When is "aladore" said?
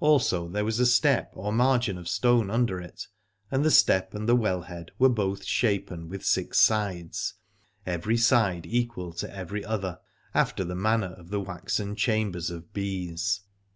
1.54-1.56